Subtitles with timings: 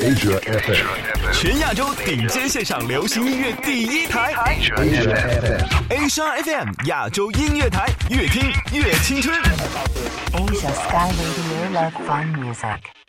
[0.00, 4.76] Asia FM，全亚洲顶尖线上流行音乐第一台 Asia
[5.90, 9.36] FM，，Asia FM 亚洲音乐台，越听越青春。
[10.32, 13.07] Asia Sky Radio Love Fun Music.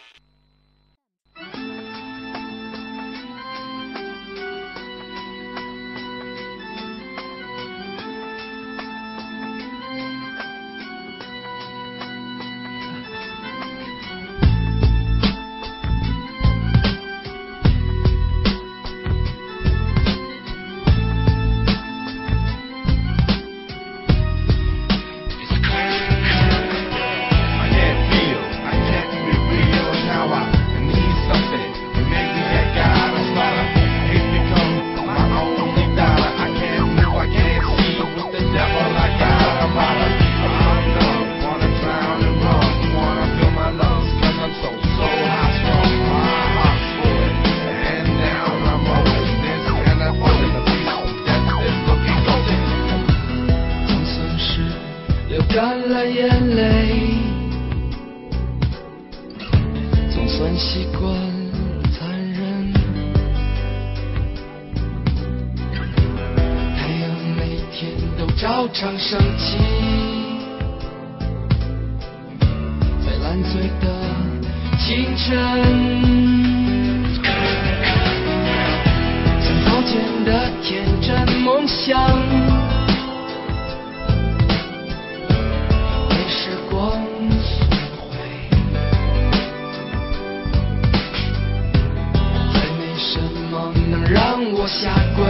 [93.73, 95.23] 能让我下跪。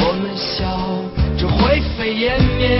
[0.00, 1.02] 我们笑
[1.36, 2.77] 着灰飞烟灭，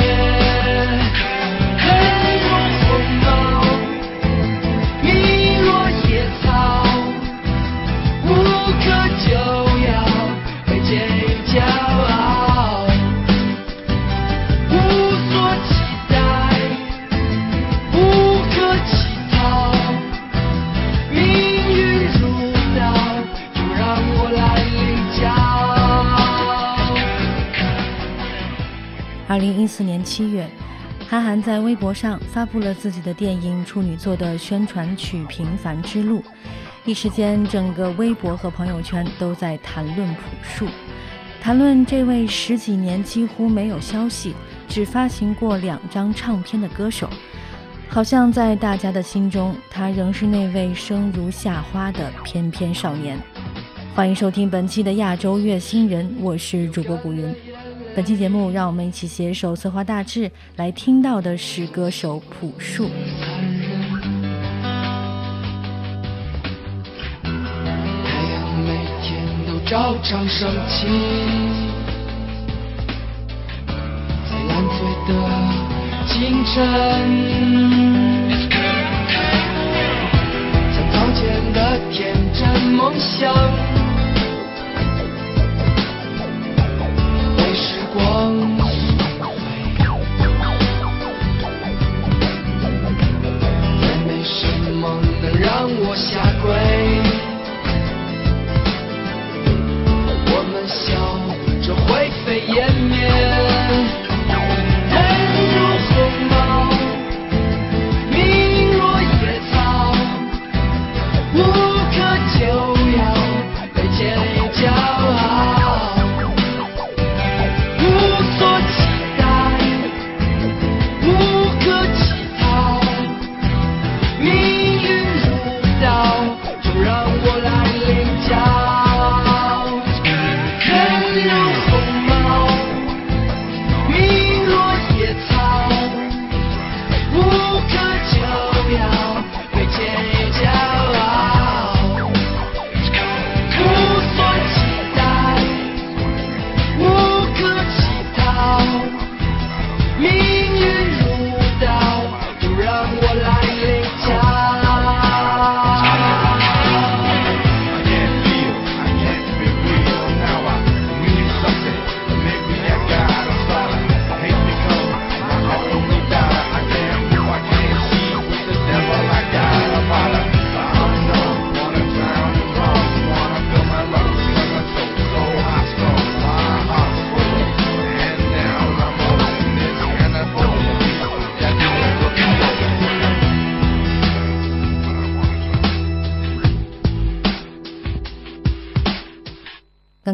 [30.19, 30.51] 七月，
[31.09, 36.19] 韩寒在微博上发布了自己的电影处女作的宣传曲《平凡之路》，
[36.85, 40.67] 一时间，整个微博和朋友圈都在谈论朴树，
[41.41, 44.35] 谈论这位十几年几乎没有消息、
[44.67, 47.09] 只发行过两张唱片的歌手，
[47.89, 53.17] 好像在大家的心中，他仍是那位生如夏花的翩翩少年。
[53.95, 57.33] 欢迎收听本期的亚洲乐新人，我是主播古云。
[57.99, 62.89] 本期节目，让我们一起携手策划大志，来听到的是歌手朴树。
[67.25, 70.87] 太阳每天都照常升起，
[74.31, 74.79] 在烂醉
[75.09, 75.11] 的
[76.07, 76.55] 清晨，
[80.73, 83.35] 像早前的天真梦想，
[88.19, 88.58] 时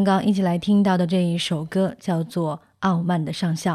[0.05, 3.73] 刚一起来听到的这一首歌叫做《傲慢的上校》。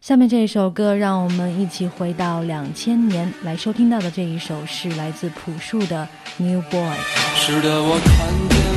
[0.00, 6.06] 下面这一首歌，让我们一起回到两千年来收听到的这一首是来自朴树的
[6.42, 6.80] 《New Boy》。
[7.34, 8.73] 是的，我看见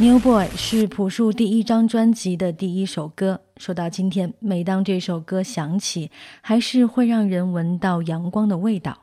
[0.00, 3.40] New Boy 是朴树第一张专辑的第一首歌。
[3.56, 9.02] 说到今天，每当这首歌响起，还是会让人闻到阳光的味道。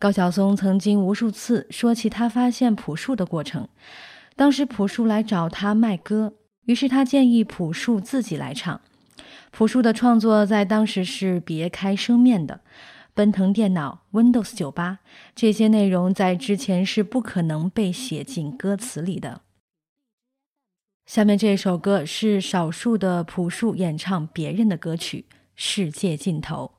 [0.00, 3.68] 高晓松曾经无数次说起他发现朴树的过程。
[4.34, 6.32] 当时朴树来找他卖歌，
[6.64, 8.80] 于是他建议朴树自己来唱。
[9.52, 12.62] 朴树的创作在当时是别开生面的，
[13.14, 14.98] 奔腾电脑、Windows 九八
[15.36, 19.42] 这些内容在之前是不可能被写进歌词里的。
[21.06, 26.72] 下面这首歌是少数的朴树演唱别人的歌曲《世界尽头》。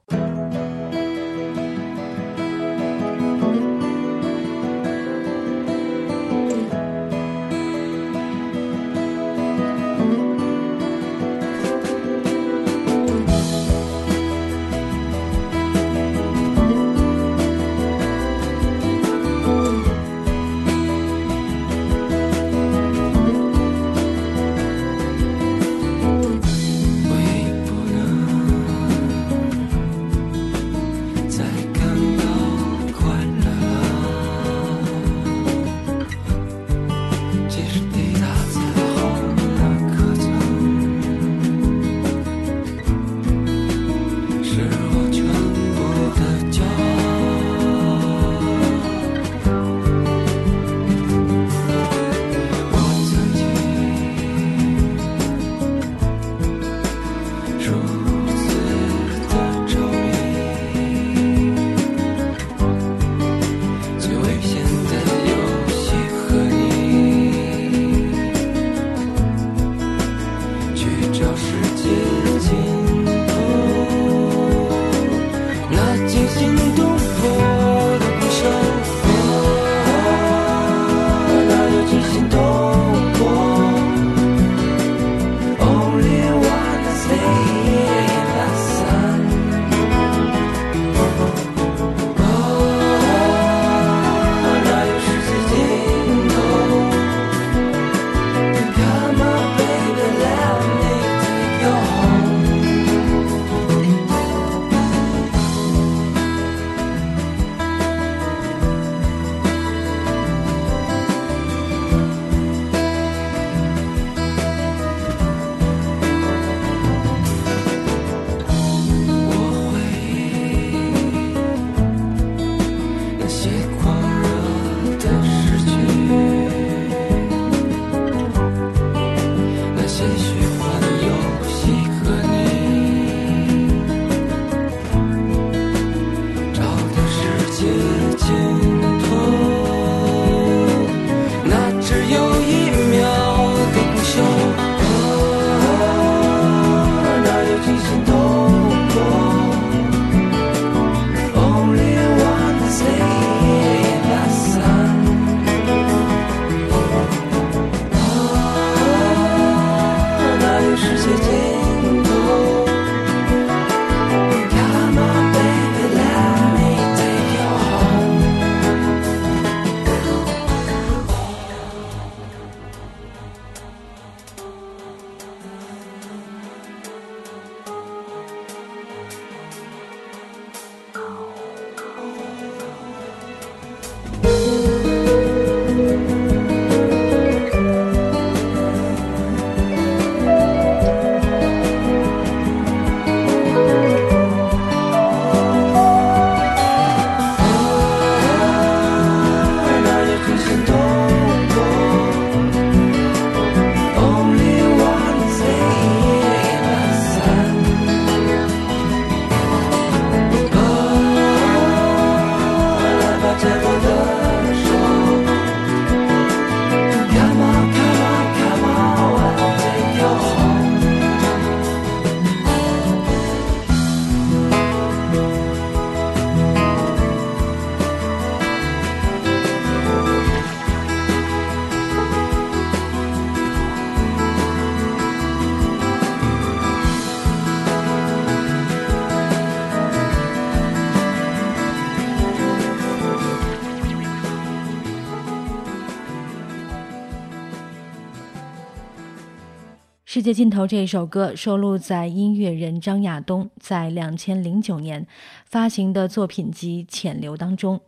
[250.17, 255.05] 世界尽头》这首歌收录在音乐人张亚东在两千零九年
[255.45, 257.79] 发行的作品集《浅流》当中，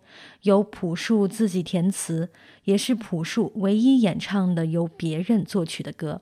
[0.43, 2.29] 由朴树自己填词，
[2.65, 6.21] 也是朴树唯一演唱的由别人作曲的歌。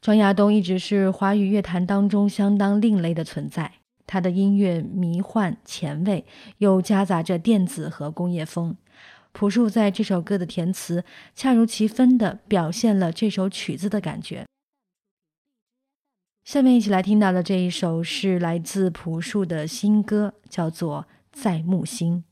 [0.00, 3.72] 张亚东一直是华语乐坛当中相当另类的存在，
[4.06, 6.24] 他的音乐迷幻前卫，
[6.56, 8.74] 又夹杂着电子和工业风。
[9.32, 14.46] 朴树在这首歌的填词，恰如其分地表现了这首曲子的感觉。
[16.46, 21.04] 下面一起来听到的这一首是来自朴树的新歌，叫做
[21.42, 22.22] 《在木星》。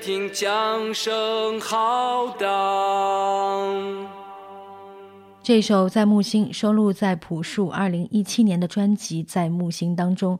[0.00, 4.08] 听江声浩荡？
[5.42, 10.38] 这首《在木星》收录在朴树2017年的专辑《在木星》当中，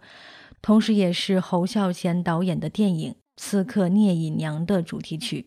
[0.62, 5.46] 同时也是侯孝贤导演的电影《刺客聂隐娘》的主题曲。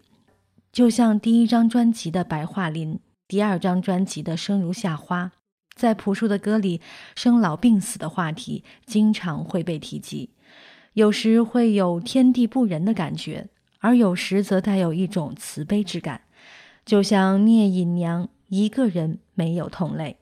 [0.72, 2.96] 就像第一张专辑的《白桦林》，
[3.28, 5.26] 第二张专辑的《生如夏花》，
[5.76, 6.80] 在朴树的歌里，
[7.16, 10.30] 生老病死的话题经常会被提及，
[10.94, 13.48] 有时会有天地不仁的感觉，
[13.84, 16.22] 而有时则带有一种慈悲之感，
[16.86, 20.16] 就像聂隐娘一个人没有同类。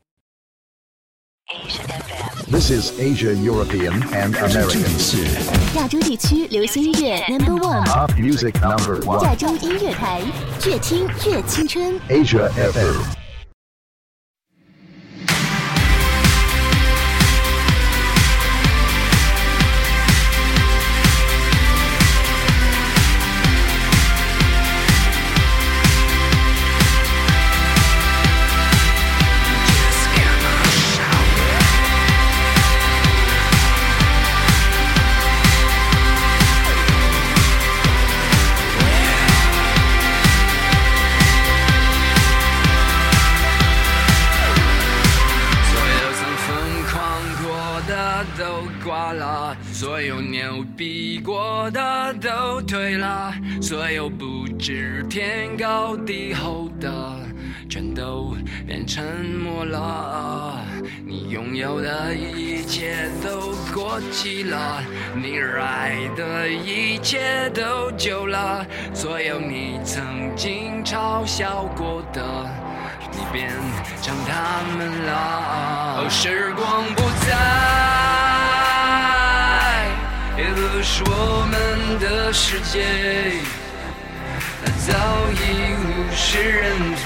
[2.50, 5.76] This is Asia, European, and American.
[5.76, 7.60] 亚洲地区流行音乐 Number
[8.18, 9.36] music number 亚 one.
[9.36, 10.22] 洲音乐台，
[10.66, 12.00] 越听越青春。
[12.10, 13.21] Asia FM.
[58.94, 59.06] 沉
[59.42, 60.60] 默了。
[61.06, 64.84] 你拥有的一切都过期了，
[65.16, 72.22] 你热爱的一切都旧了，所有你曾经嘲笑过的。
[73.14, 73.50] 你变
[74.02, 76.04] 成他们了。
[76.04, 77.32] 哦，时光不再，
[80.38, 82.84] 也不是我们的世界，
[84.88, 84.94] 早
[85.32, 85.36] 已
[85.76, 87.06] 物是人非，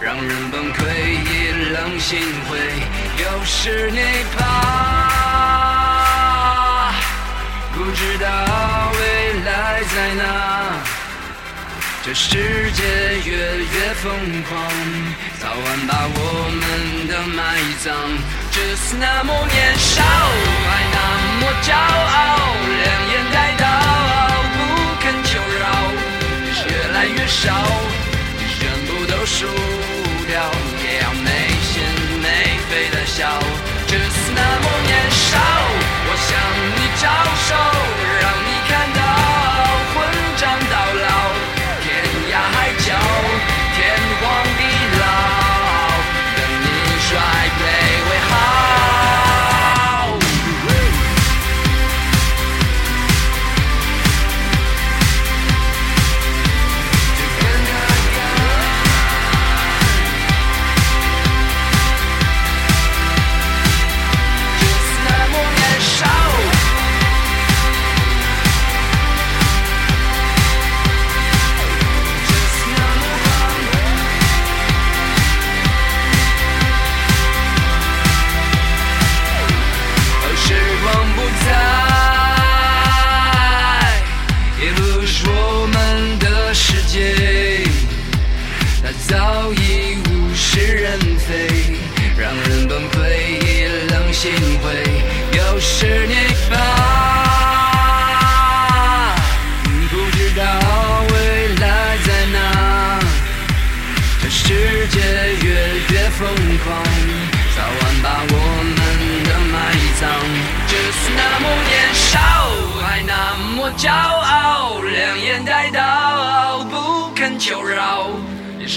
[0.00, 1.26] 让人崩溃，意
[1.72, 2.58] 冷心灰。
[3.22, 4.00] 又是你
[4.36, 4.40] 怕，
[7.74, 8.26] 不知道
[8.92, 9.00] 未
[9.44, 9.50] 来
[9.94, 10.22] 在哪。
[12.04, 12.82] 这世界
[13.24, 14.04] 越越疯
[14.44, 14.54] 狂，
[15.40, 16.18] 早晚把我
[16.52, 16.62] 们
[17.08, 17.40] 的埋
[17.82, 17.92] 葬。
[18.52, 20.96] 只是那么年少，还那
[21.40, 21.74] 么骄傲，
[22.82, 23.65] 两眼带刀，
[26.96, 27.52] 来越少，
[28.58, 29.46] 全部都输
[30.26, 30.50] 掉，
[30.82, 31.28] 也要没
[31.60, 31.84] 心
[32.22, 32.26] 没
[32.70, 33.38] 肺的笑。
[33.86, 35.36] 只是那么年少，
[36.06, 36.28] 我向
[36.74, 37.04] 你招
[37.48, 37.52] 手，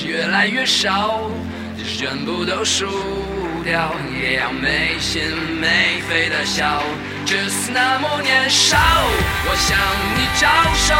[0.09, 1.29] 越来越少，
[1.85, 2.87] 全部都输
[3.63, 5.21] 掉，也要没心
[5.61, 6.81] 没肺的笑。
[7.27, 8.75] 只是那么年少，
[9.45, 9.77] 我向
[10.17, 10.95] 你招手，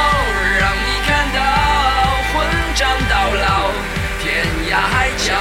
[0.60, 1.42] 让你看到
[2.30, 2.46] 混
[2.76, 3.74] 账到老。
[4.22, 5.34] 天涯海角，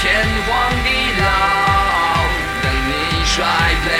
[0.00, 0.48] 天荒
[0.82, 0.88] 地
[1.20, 2.24] 老，
[2.62, 2.90] 等你
[3.26, 3.44] 衰
[3.84, 3.92] 退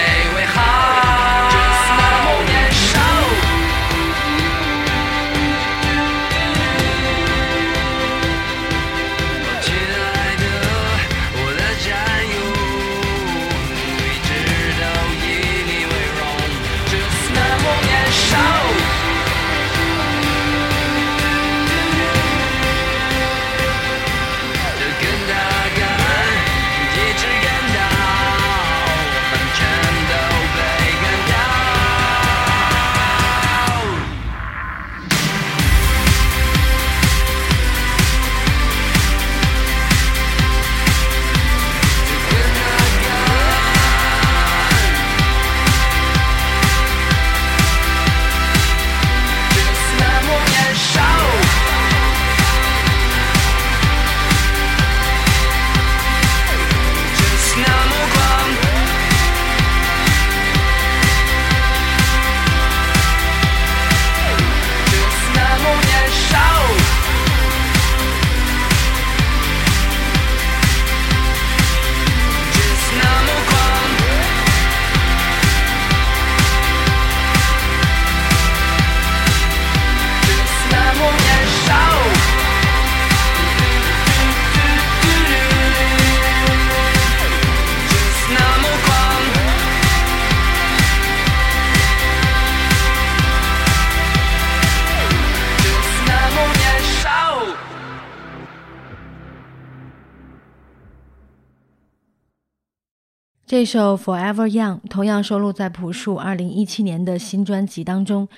[103.56, 108.28] 这首《Forever Young》同样收录在朴树2017年的新专辑当中，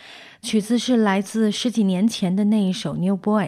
[0.42, 3.46] 曲子是来自十几年前的那一首《New Boy》。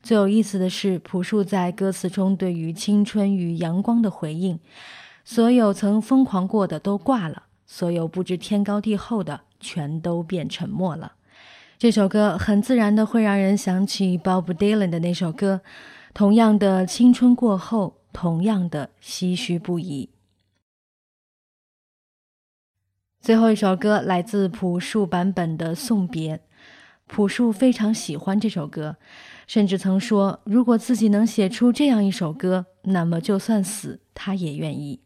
[0.00, 4.60] 最有意思的是，朴树在歌词中对于青春与阳光的回应：
[5.24, 11.14] 所有曾疯狂过的都挂了，所有不知天高地厚的全都变沉默了。
[11.80, 15.62] 这首歌很自然的会让人想起 Bob Dylan 的那首歌，
[16.14, 20.10] 同样的青春过后，同样的唏嘘不已。
[23.28, 26.34] 最后一首歌来自朴树版本的《送别》，
[27.06, 28.96] 朴树非常喜欢这首歌，
[29.46, 35.00] 甚至曾说，如果自己能写出这样一首歌，那么就算死，他也愿意。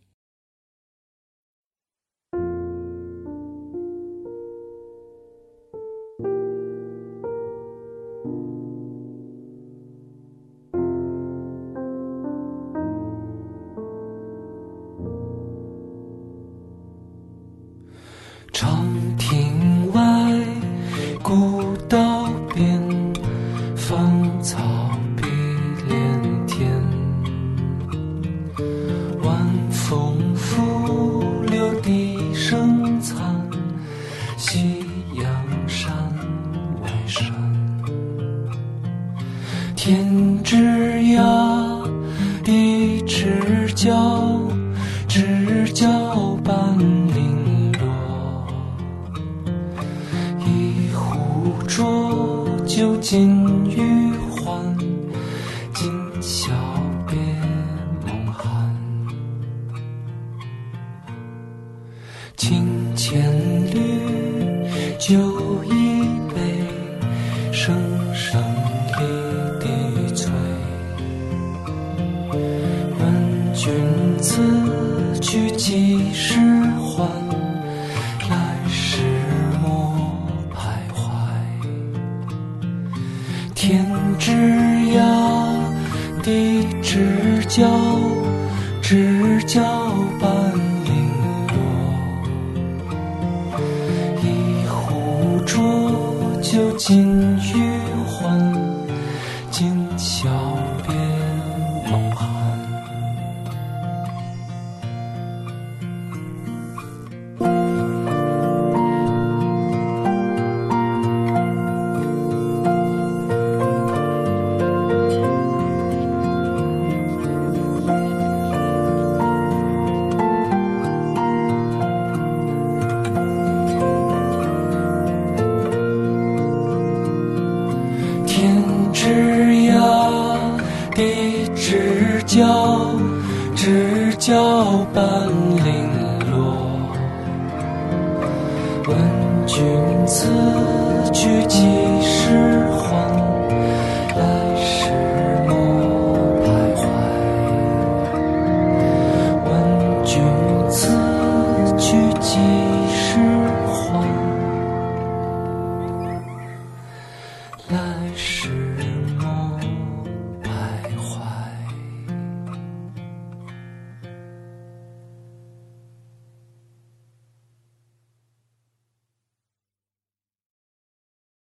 [67.64, 67.72] 声
[68.12, 68.42] 声
[68.88, 70.32] 滴滴催。
[72.98, 73.72] 问君
[74.18, 74.42] 此
[75.20, 76.40] 去几时